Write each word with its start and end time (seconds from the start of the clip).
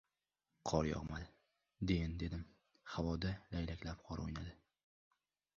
Qor 0.69 0.87
yog‘madi, 0.87 1.27
deyin 1.91 2.17
dedim— 2.25 2.47
havoda 2.97 3.37
laylaklab 3.55 4.03
qor 4.11 4.25
o‘ynadi. 4.27 4.59